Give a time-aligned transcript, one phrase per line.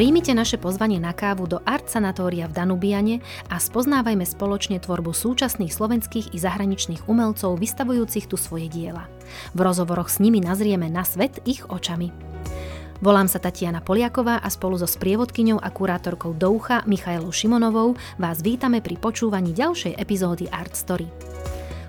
[0.00, 3.20] Príjmite naše pozvanie na kávu do Art Sanatória v Danubiane
[3.52, 9.12] a spoznávajme spoločne tvorbu súčasných slovenských i zahraničných umelcov vystavujúcich tu svoje diela.
[9.52, 12.16] V rozhovoroch s nimi nazrieme na svet ich očami.
[13.04, 18.80] Volám sa Tatiana Poliaková a spolu so sprievodkyňou a kurátorkou Doucha Michailou Šimonovou vás vítame
[18.80, 21.12] pri počúvaní ďalšej epizódy Art Story.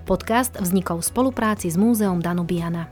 [0.04, 2.92] Podcast vznikol v spolupráci s Múzeom Danubiana.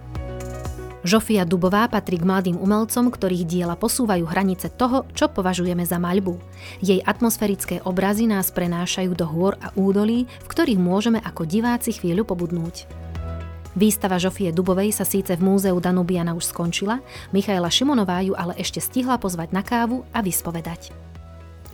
[0.99, 6.35] Žofia Dubová patrí k mladým umelcom, ktorých diela posúvajú hranice toho, čo považujeme za maľbu.
[6.83, 12.27] Jej atmosférické obrazy nás prenášajú do hôr a údolí, v ktorých môžeme ako diváci chvíľu
[12.27, 12.91] pobudnúť.
[13.79, 16.99] Výstava Žofie Dubovej sa síce v múzeu Danubiana už skončila,
[17.31, 21.08] Michaela Šimonová ju ale ešte stihla pozvať na kávu a vyspovedať.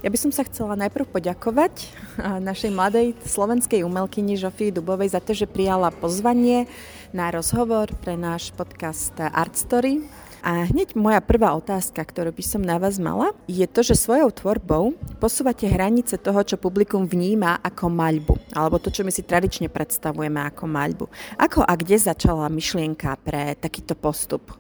[0.04, 1.88] Ja by som sa chcela najprv poďakovať
[2.20, 6.68] našej mladej slovenskej umelkyni Žofii Dubovej za to, že prijala pozvanie
[7.16, 10.04] na rozhovor pre náš podcast Art Story.
[10.46, 14.30] A hneď moja prvá otázka, ktorú by som na vás mala, je to, že svojou
[14.30, 19.74] tvorbou posúvate hranice toho, čo publikum vníma ako maľbu, alebo to, čo my si tradične
[19.74, 21.06] predstavujeme ako maľbu.
[21.42, 24.54] Ako a kde začala myšlienka pre takýto postup?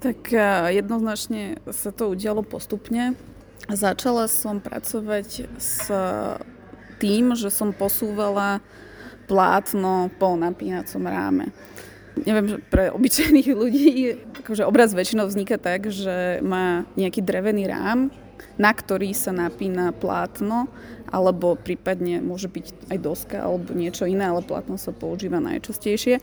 [0.00, 0.32] Tak
[0.72, 3.12] jednoznačne sa to udialo postupne.
[3.68, 5.90] Začala som pracovať s
[6.96, 8.64] tým, že som posúvala
[9.28, 11.46] plátno po napínacom ráme.
[12.20, 13.88] Neviem, že pre obyčajných ľudí
[14.44, 18.10] akože obraz väčšinou vzniká tak, že má nejaký drevený rám,
[18.60, 20.68] na ktorý sa napína plátno,
[21.08, 26.20] alebo prípadne môže byť aj doska alebo niečo iné, ale plátno sa používa najčastejšie.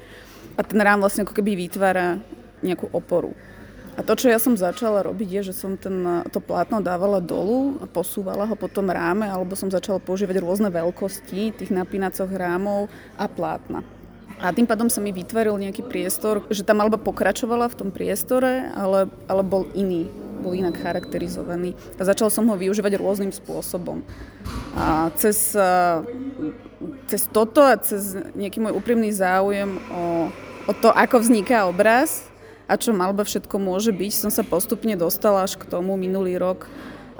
[0.58, 2.19] A ten rám vlastne ako keby vytvára
[2.61, 3.33] nejakú oporu.
[3.97, 7.81] A to, čo ja som začala robiť, je, že som ten, to plátno dávala dolu
[7.81, 12.93] a posúvala ho po tom ráme, alebo som začala používať rôzne veľkosti tých napínacoch rámov
[13.17, 13.81] a plátna.
[14.37, 18.69] A tým pádom sa mi vytvoril nejaký priestor, že tá malba pokračovala v tom priestore,
[18.77, 20.05] ale, ale bol iný,
[20.45, 21.73] bol inak charakterizovaný.
[21.97, 24.05] A začal som ho využívať rôznym spôsobom.
[24.77, 25.57] A cez,
[27.09, 30.30] cez toto a cez nejaký môj úprimný záujem o,
[30.69, 32.30] o to, ako vzniká obraz,
[32.67, 36.67] a čo malba všetko môže byť, som sa postupne dostala až k tomu minulý rok,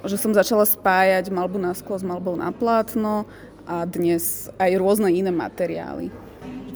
[0.04, 3.26] že som začala spájať malbu na sklo s malbou na plátno
[3.64, 6.12] a dnes aj rôzne iné materiály.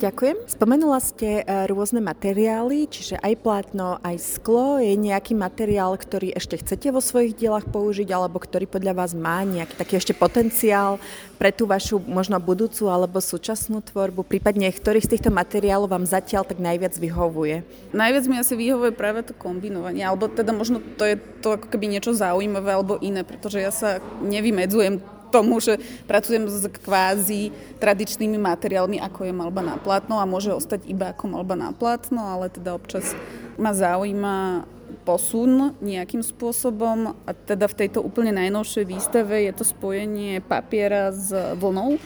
[0.02, 0.50] Ďakujem.
[0.50, 4.82] Spomenula ste e, rôzne materiály, čiže aj plátno, aj sklo.
[4.82, 9.46] Je nejaký materiál, ktorý ešte chcete vo svojich dielach použiť, alebo ktorý podľa vás má
[9.46, 10.98] nejaký taký ešte potenciál
[11.38, 14.26] pre tú vašu možno budúcu alebo súčasnú tvorbu?
[14.26, 17.62] Prípadne, ktorý z týchto materiálov vám zatiaľ tak najviac vyhovuje?
[17.94, 21.86] Najviac mi asi vyhovuje práve to kombinovanie, alebo teda možno to je to ako keby
[21.86, 27.48] niečo zaujímavé alebo iné, pretože ja sa nevymedzujem tomu, že pracujem s kvázi
[27.80, 32.20] tradičnými materiálmi, ako je malba na plátno a môže ostať iba ako malba na plátno,
[32.20, 33.16] ale teda občas
[33.56, 34.68] ma zaujíma
[35.08, 41.32] posun nejakým spôsobom a teda v tejto úplne najnovšej výstave je to spojenie papiera s
[41.56, 41.96] vlnou.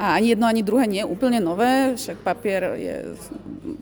[0.00, 2.94] A ani jedno, ani druhé nie je úplne nové, však papier je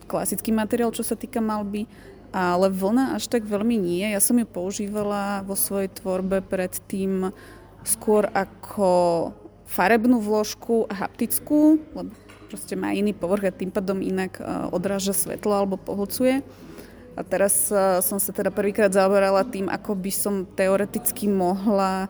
[0.07, 1.87] klasický materiál, čo sa týka malby,
[2.35, 4.03] ale vlna až tak veľmi nie.
[4.03, 7.31] Ja som ju používala vo svojej tvorbe predtým
[7.83, 8.89] skôr ako
[9.69, 12.11] farebnú vložku a haptickú, lebo
[12.49, 16.41] proste má iný povrch a tým pádom inak e, odráža svetlo alebo pohľcuje.
[17.13, 22.09] A teraz e, som sa teda prvýkrát zaoberala tým, ako by som teoreticky mohla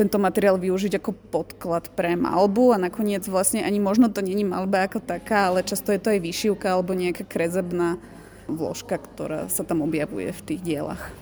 [0.00, 4.88] tento materiál využiť ako podklad pre malbu a nakoniec vlastne ani možno to není malba
[4.88, 8.00] ako taká, ale často je to aj vyšivka alebo nejaká krezebná
[8.48, 11.12] vložka, ktorá sa tam objavuje v tých dielach.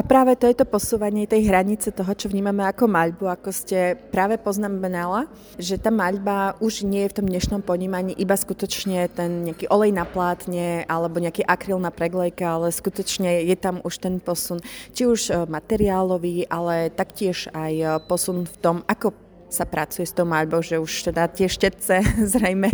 [0.00, 4.00] A práve to je to posúvanie tej hranice toho, čo vnímame ako maľbu, ako ste
[4.08, 5.28] práve poznamenala,
[5.60, 9.92] že tá maľba už nie je v tom dnešnom ponímaní iba skutočne ten nejaký olej
[9.92, 14.64] na plátne alebo nejaký akryl na preglejka, ale skutočne je tam už ten posun,
[14.96, 19.12] či už e, materiálový, ale taktiež aj e, posun v tom, ako
[19.50, 22.00] sa pracuje s tou maľbou, že už teda tie štetce
[22.32, 22.70] zrejme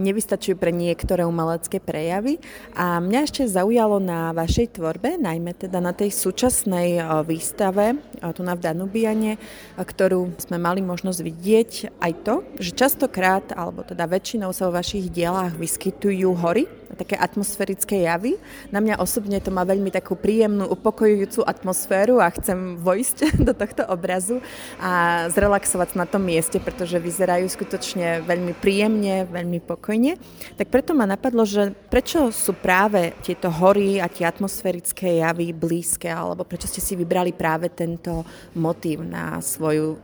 [0.00, 2.40] nevystačujú pre niektoré umelecké prejavy.
[2.74, 8.00] A mňa ešte zaujalo na vašej tvorbe, najmä teda na tej súčasnej výstave
[8.30, 9.36] tu na Danubiane,
[9.76, 15.10] ktorú sme mali možnosť vidieť aj to, že častokrát, alebo teda väčšinou sa vo vašich
[15.10, 18.36] dielách vyskytujú hory, také atmosférické javy.
[18.70, 23.16] Na mňa osobne to má veľmi takú príjemnú, upokojujúcu atmosféru a chcem vojsť
[23.46, 24.44] do tohto obrazu
[24.78, 30.20] a zrelaxovať na tom mieste, pretože vyzerajú skutočne veľmi príjemne, veľmi pokojne.
[30.60, 36.08] Tak preto ma napadlo, že prečo sú práve tieto hory a tie atmosférické javy blízke,
[36.12, 38.22] alebo prečo ste si vybrali práve tento
[38.54, 39.96] motív na svoju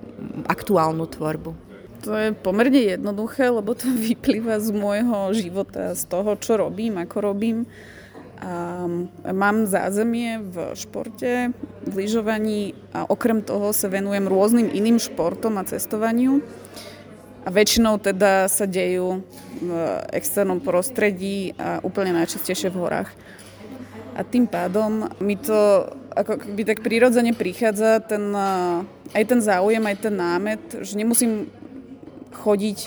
[0.49, 1.68] aktuálnu tvorbu?
[2.07, 7.17] To je pomerne jednoduché, lebo to vyplýva z môjho života, z toho, čo robím, ako
[7.35, 7.67] robím.
[8.39, 8.87] A
[9.35, 11.51] mám zázemie v športe,
[11.83, 16.39] v lyžovaní a okrem toho sa venujem rôznym iným športom a cestovaniu.
[17.43, 19.27] A väčšinou teda sa dejú
[19.59, 19.71] v
[20.15, 23.11] externom prostredí a úplne najčastejšie v horách.
[24.15, 28.35] A tým pádom mi to ako by tak prirodzene prichádza ten,
[29.15, 31.47] aj ten záujem, aj ten námet, že nemusím
[32.39, 32.79] chodiť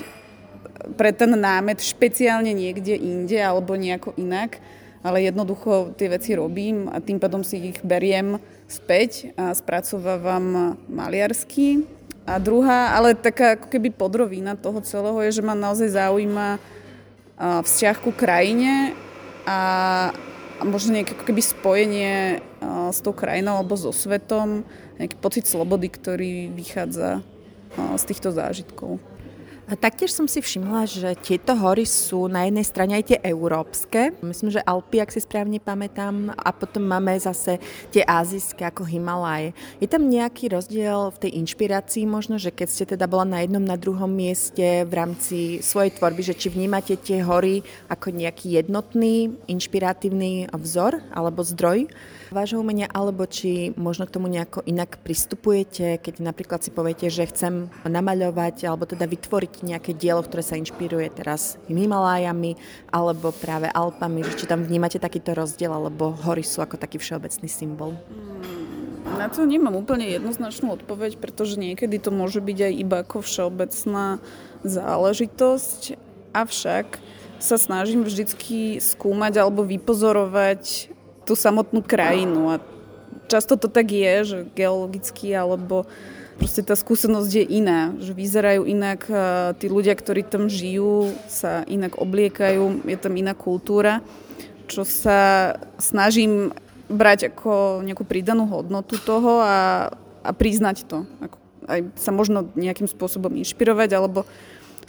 [0.97, 4.57] pre ten námet špeciálne niekde inde alebo nejako inak,
[5.05, 11.85] ale jednoducho tie veci robím a tým pádom si ich beriem späť a spracovávam maliarsky.
[12.21, 16.61] A druhá, ale taká ako keby podrovina toho celého je, že ma naozaj zaujíma
[17.41, 18.93] vzťah ku krajine
[19.49, 20.13] a,
[20.61, 22.45] možno nejaké ako keby spojenie
[22.93, 24.61] s tou krajinou alebo so svetom,
[25.01, 27.25] nejaký pocit slobody, ktorý vychádza
[27.73, 29.01] z týchto zážitkov.
[29.71, 34.11] Taktiež som si všimla, že tieto hory sú na jednej strane aj tie európske.
[34.19, 37.55] Myslím, že Alpy, ak si správne pamätám, a potom máme zase
[37.87, 39.55] tie azijské ako Himalaje.
[39.79, 43.63] Je tam nejaký rozdiel v tej inšpirácii možno, že keď ste teda bola na jednom,
[43.63, 49.39] na druhom mieste v rámci svojej tvorby, že či vnímate tie hory ako nejaký jednotný,
[49.47, 51.87] inšpiratívny vzor alebo zdroj?
[52.31, 57.27] Vášho umenia, alebo či možno k tomu nejako inak pristupujete, keď napríklad si poviete, že
[57.27, 62.55] chcem namaľovať alebo teda vytvoriť nejaké dielo, ktoré sa inšpiruje teraz Himalájami
[62.89, 67.47] alebo práve Alpami, že či tam vnímate takýto rozdiel, alebo hory sú ako taký všeobecný
[67.51, 67.99] symbol?
[68.07, 73.21] Hmm, na to nemám úplne jednoznačnú odpoveď, pretože niekedy to môže byť aj iba ako
[73.21, 74.23] všeobecná
[74.63, 75.99] záležitosť,
[76.31, 77.01] avšak
[77.41, 80.90] sa snažím vždycky skúmať alebo vypozorovať
[81.31, 82.51] tú samotnú krajinu.
[82.51, 82.55] A
[83.31, 85.87] často to tak je, že geologicky alebo
[86.35, 89.07] proste tá skúsenosť je iná, že vyzerajú inak,
[89.55, 94.03] tí ľudia, ktorí tam žijú, sa inak obliekajú, je tam iná kultúra,
[94.67, 96.51] čo sa snažím
[96.91, 99.87] brať ako nejakú pridanú hodnotu toho a,
[100.25, 101.07] a priznať to.
[101.23, 101.37] Ako,
[101.71, 104.27] aj sa možno nejakým spôsobom inšpirovať, alebo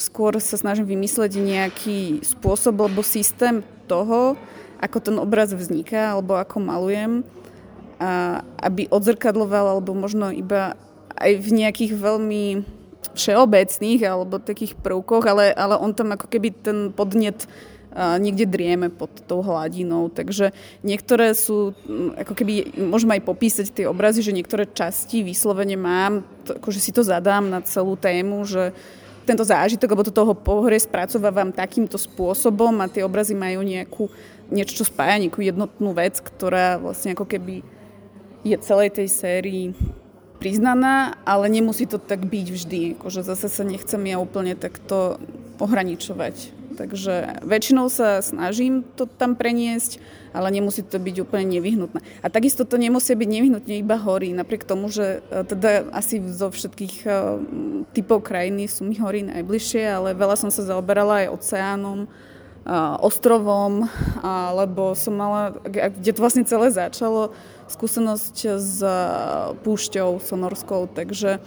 [0.00, 4.34] skôr sa snažím vymysleť nejaký spôsob alebo systém toho,
[4.82, 7.22] ako ten obraz vzniká alebo ako malujem,
[8.02, 10.74] a aby odzrkadloval alebo možno iba
[11.14, 12.66] aj v nejakých veľmi
[13.14, 17.46] všeobecných alebo takých prvkoch, ale, ale on tam ako keby ten podnet
[17.92, 20.08] niekde drieme pod tou hladinou.
[20.08, 21.76] Takže niektoré sú,
[22.16, 26.90] ako keby môžem aj popísať tie obrazy, že niektoré časti vyslovene mám, to, akože si
[26.90, 28.72] to zadám na celú tému, že
[29.22, 34.10] tento zážitok, alebo to toho pohore spracovávam takýmto spôsobom a tie obrazy majú nejakú
[34.50, 37.62] niečo, čo spája nejakú jednotnú vec, ktorá vlastne ako keby
[38.42, 39.66] je celej tej sérii
[40.42, 42.80] priznaná, ale nemusí to tak byť vždy.
[42.98, 45.22] Akože zase sa nechcem ja úplne takto
[45.62, 46.61] ohraničovať.
[46.74, 50.00] Takže väčšinou sa snažím to tam preniesť,
[50.32, 52.00] ale nemusí to byť úplne nevyhnutné.
[52.24, 56.48] A takisto to nemusí byť nevyhnutne iba hory, napriek tomu, že e, teda asi zo
[56.48, 57.10] všetkých e,
[57.92, 62.08] typov krajiny sú mi hory najbližšie, ale veľa som sa zaoberala aj oceánom,
[63.02, 63.90] ostrovom,
[64.54, 67.34] lebo som mala, kde to vlastne celé začalo,
[67.66, 68.78] skúsenosť s
[69.66, 71.42] púšťou sonorskou, takže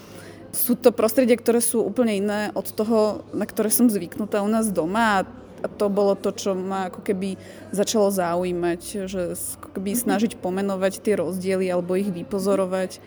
[0.56, 4.72] sú to prostredie, ktoré sú úplne iné od toho, na ktoré som zvyknutá u nás
[4.72, 5.28] doma
[5.60, 7.36] a to bolo to, čo ma ako keby
[7.76, 13.04] začalo zaujímať, že ako keby snažiť pomenovať tie rozdiely alebo ich vypozorovať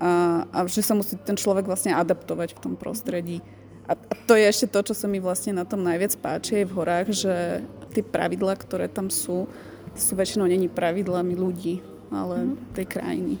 [0.00, 3.40] a, a že sa musí ten človek vlastne adaptovať v tom prostredí.
[3.86, 3.94] A
[4.26, 7.08] to je ešte to, čo sa mi vlastne na tom najviac páči aj v horách,
[7.14, 7.34] že
[7.94, 9.46] tie pravidlá, ktoré tam sú,
[9.94, 11.80] sú väčšinou není pravidlami ľudí,
[12.10, 12.74] ale mm.
[12.74, 13.34] tej krajiny.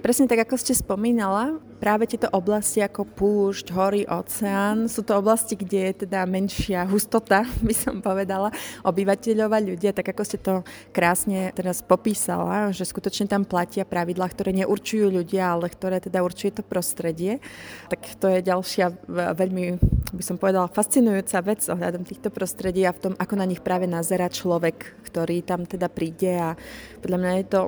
[0.00, 5.54] Presne tak, ako ste spomínala, práve tieto oblasti ako púšť, hory, oceán, sú to oblasti,
[5.54, 8.50] kde je teda menšia hustota, by som povedala,
[8.82, 14.26] obyvateľov a ľudia, tak ako ste to krásne teraz popísala, že skutočne tam platia pravidlá,
[14.28, 17.38] ktoré neurčujú ľudia, ale ktoré teda určuje to prostredie.
[17.86, 19.78] Tak to je ďalšia veľmi,
[20.12, 23.86] by som povedala, fascinujúca vec ohľadom týchto prostredí a v tom, ako na nich práve
[23.86, 26.58] nazera človek, ktorý tam teda príde a
[26.98, 27.60] podľa mňa je to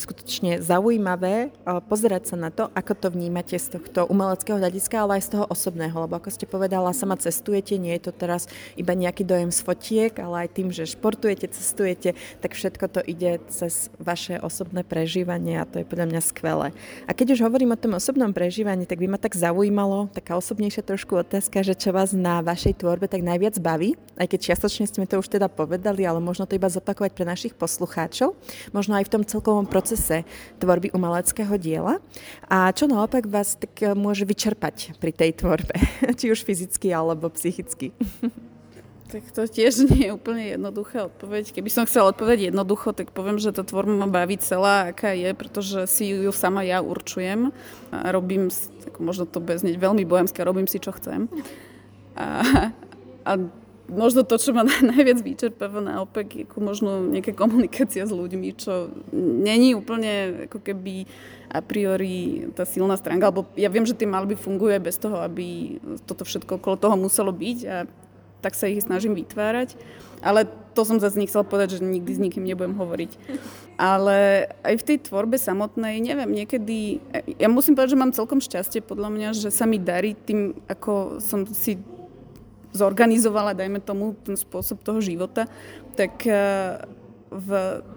[0.00, 1.52] skutočne zaujímavé
[1.86, 5.44] pozerať sa na to, ako to vnímate z tohto umeleckého hľadiska, ale aj z toho
[5.50, 8.46] osobného, lebo ako ste povedala, sama cestujete, nie je to teraz
[8.78, 13.42] iba nejaký dojem z fotiek, ale aj tým, že športujete, cestujete, tak všetko to ide
[13.50, 16.68] cez vaše osobné prežívanie a to je podľa mňa skvelé.
[17.06, 20.86] A keď už hovorím o tom osobnom prežívaní, tak by ma tak zaujímalo, taká osobnejšia
[20.86, 25.06] trošku otázka, že čo vás na vašej tvorbe tak najviac baví, aj keď čiastočne mi
[25.06, 28.34] to už teda povedali, ale možno to iba zopakovať pre našich poslucháčov,
[28.74, 30.26] možno aj v tom celkovom procese
[30.58, 32.02] tvorby umeleckého diela.
[32.50, 35.72] A čo naopak vás tak e, môže vyčerpať pri tej tvorbe,
[36.18, 37.96] či už fyzicky alebo psychicky?
[39.08, 41.56] Tak to tiež nie je úplne jednoduché odpoveď.
[41.56, 45.32] Keby som chcela odpovedať jednoducho, tak poviem, že tá tvorba ma baví celá, aká je,
[45.32, 47.50] pretože si ju sama ja určujem.
[47.88, 48.52] A robím,
[48.84, 51.32] ako možno to bez veľmi bojemské, robím si, čo chcem.
[52.12, 52.44] A,
[53.28, 53.32] a
[53.88, 59.72] možno to, čo ma najviac vyčerpáva naopak, je možno nejaká komunikácia s ľuďmi, čo není
[59.72, 61.08] úplne ako keby
[61.48, 65.24] a priori tá silná stránka, alebo ja viem, že tie malby fungujú aj bez toho,
[65.24, 67.76] aby toto všetko okolo toho muselo byť a
[68.38, 69.74] tak sa ich snažím vytvárať.
[70.18, 73.10] Ale to som zase nechcela povedať, že nikdy s nikým nebudem hovoriť.
[73.78, 76.98] Ale aj v tej tvorbe samotnej, neviem, niekedy...
[77.38, 81.22] Ja musím povedať, že mám celkom šťastie podľa mňa, že sa mi darí tým, ako
[81.22, 81.78] som si
[82.72, 85.48] zorganizovala, dajme tomu, ten spôsob toho života,
[85.96, 86.82] tak eh,
[87.28, 87.48] v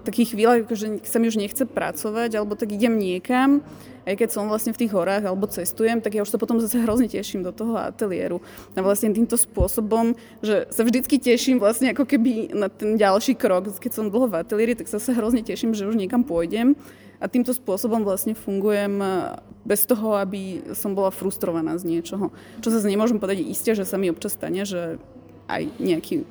[0.03, 3.63] takých chvíľach, že sa mi už nechce pracovať, alebo tak idem niekam,
[4.03, 6.81] aj keď som vlastne v tých horách alebo cestujem, tak ja už sa potom zase
[6.81, 8.41] hrozne teším do toho ateliéru.
[8.73, 13.69] A vlastne týmto spôsobom, že sa vždycky teším vlastne ako keby na ten ďalší krok.
[13.77, 16.73] Keď som dlho v ateliéri, tak sa sa hrozne teším, že už niekam pôjdem.
[17.21, 22.33] A týmto spôsobom vlastne fungujem eh, bez toho, aby som bola frustrovaná z niečoho.
[22.65, 24.97] Čo zase nemôžem povedať isté, že sa mi občas stane, že
[25.45, 26.25] aj nejaký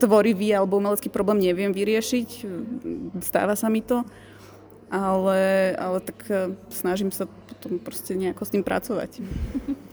[0.00, 2.48] tvorivý alebo umelecký problém neviem vyriešiť.
[3.20, 4.00] Stáva sa mi to
[4.90, 9.22] ale, ale tak e, snažím sa potom proste nejako s tým pracovať.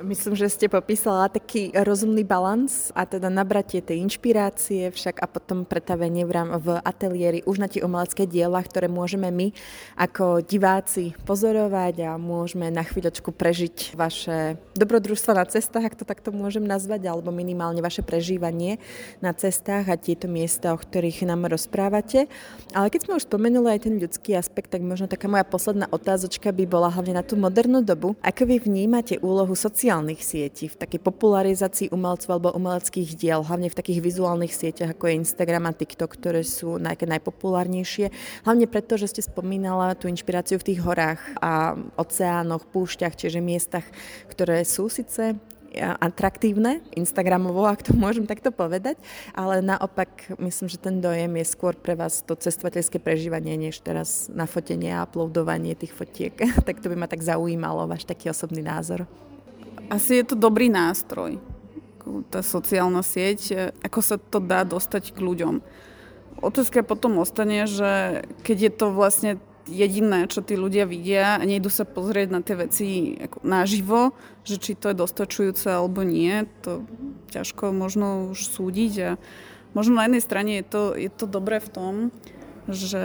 [0.00, 5.68] Myslím, že ste popísala taký rozumný balans a teda nabratie tej inšpirácie však a potom
[5.68, 9.52] pretavenie v, v ateliéri už na tie umelecké diela, ktoré môžeme my
[10.00, 16.32] ako diváci pozorovať a môžeme na chvíľočku prežiť vaše dobrodružstva na cestách, ak to takto
[16.32, 18.80] môžem nazvať, alebo minimálne vaše prežívanie
[19.20, 22.24] na cestách a tieto miesta, o ktorých nám rozprávate.
[22.72, 26.56] Ale keď sme už spomenuli aj ten ľudský aspekt, tak možno taká moja posledná otázočka
[26.56, 28.16] by bola hlavne na tú modernú dobu.
[28.24, 33.66] Ako vy vnímate úlohu sociálnych sociálnych sietí, v takej popularizácii umelcov alebo umeleckých diel, hlavne
[33.66, 38.14] v takých vizuálnych sieťach ako je Instagram a TikTok, ktoré sú najke najpopulárnejšie.
[38.46, 43.82] Hlavne preto, že ste spomínala tú inšpiráciu v tých horách a oceánoch, púšťach, čiže miestach,
[44.30, 45.34] ktoré sú síce
[45.74, 48.94] atraktívne, Instagramovo, ak to môžem takto povedať,
[49.34, 54.30] ale naopak myslím, že ten dojem je skôr pre vás to cestovateľské prežívanie, než teraz
[54.30, 56.38] nafotenie a uploadovanie tých fotiek.
[56.66, 59.10] tak to by ma tak zaujímalo, váš taký osobný názor.
[59.90, 61.42] Asi je to dobrý nástroj,
[62.30, 65.54] tá sociálna sieť, e, ako sa to dá dostať k ľuďom.
[66.40, 69.30] Otázka potom ostane, že keď je to vlastne
[69.68, 72.88] jediné, čo tí ľudia vidia a nejdu sa pozrieť na tie veci
[73.44, 76.82] naživo, že či to je dostačujúce alebo nie, to
[77.30, 79.10] ťažko možno už súdiť a
[79.76, 81.94] možno na jednej strane je to, je to dobré v tom,
[82.66, 83.04] že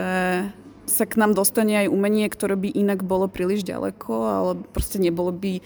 [0.86, 5.34] sa k nám dostane aj umenie, ktoré by inak bolo príliš ďaleko, ale proste nebolo
[5.34, 5.60] by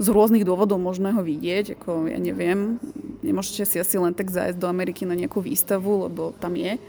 [0.00, 2.80] z rôznych dôvodov možné ho vidieť, ako ja neviem,
[3.20, 6.80] nemôžete si asi len tak zájsť do Ameriky na nejakú výstavu, lebo tam je.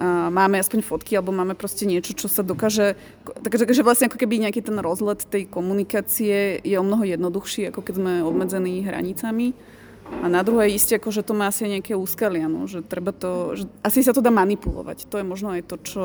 [0.00, 2.96] A máme aspoň fotky, alebo máme proste niečo, čo sa dokáže...
[3.44, 7.84] Takže, takže vlastne ako keby nejaký ten rozlet tej komunikácie je o mnoho jednoduchší, ako
[7.84, 9.52] keď sme obmedzení hranicami.
[10.24, 13.60] A na druhej isté, ako, že to má asi nejaké úskalia, no, že treba to,
[13.60, 15.04] že asi sa to dá manipulovať.
[15.12, 16.02] To je možno aj to, čo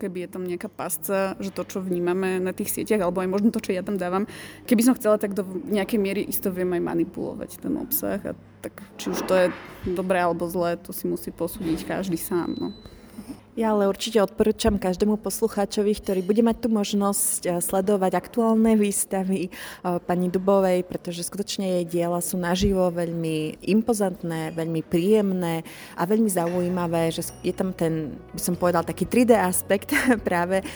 [0.00, 3.52] keby je tam nejaká pasca, že to, čo vnímame na tých sieťach, alebo aj možno
[3.52, 4.24] to, čo ja tam dávam,
[4.64, 8.20] keby som chcela, tak do nejakej miery isto viem aj manipulovať ten obsah.
[8.24, 8.32] A
[8.64, 9.46] tak či už to je
[9.84, 12.56] dobré alebo zlé, to si musí posúdiť každý sám.
[12.56, 12.68] No.
[13.60, 19.52] Ja ale určite odporúčam každému poslucháčovi, ktorý bude mať tu možnosť eh, sledovať aktuálne výstavy
[19.52, 25.60] eh, pani Dubovej, pretože skutočne jej diela sú naživo veľmi impozantné, veľmi príjemné
[25.92, 29.92] a veľmi zaujímavé, že je tam ten, by som povedal, taký 3D aspekt
[30.28, 30.68] práve eh,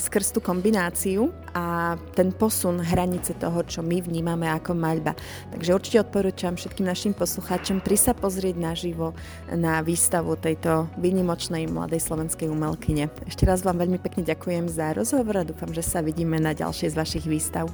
[0.00, 5.12] skrz tú kombináciu a ten posun hranice toho, čo my vnímame ako maľba.
[5.52, 9.12] Takže určite odporúčam všetkým našim poslucháčom pri sa pozrieť naživo
[9.52, 13.10] na výstavu tejto výnimočnej mladej slovenskej umelkyne.
[13.26, 16.94] Ešte raz vám veľmi pekne ďakujem za rozhovor a dúfam, že sa vidíme na ďalšej
[16.94, 17.66] z vašich výstav.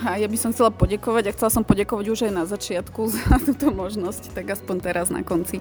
[0.00, 3.36] A ja by som chcela podekovať a chcela som podekovať už aj na začiatku za
[3.44, 5.60] túto možnosť, tak aspoň teraz na konci.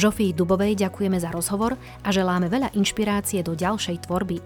[0.00, 4.40] Žofii Dubovej ďakujeme za rozhovor a želáme veľa inšpirácie do ďalšej tvorby.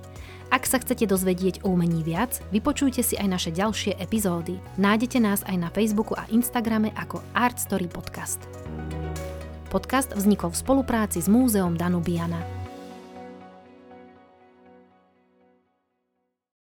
[0.50, 4.58] Ak sa chcete dozvedieť o umení viac, vypočujte si aj naše ďalšie epizódy.
[4.82, 8.42] Nájdete nás aj na Facebooku a Instagrame ako Art Story Podcast.
[9.72, 12.61] Podcast vznikol v spolupráci s Múzeom Danubiana.